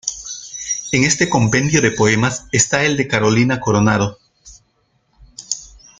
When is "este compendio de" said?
1.03-1.91